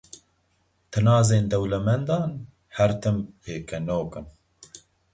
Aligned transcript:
Tinazên 0.91 1.45
dewlemendan, 1.51 2.29
her 2.75 2.91
tim 3.01 3.17
pêkenok 3.43 4.11
in. 4.19 4.25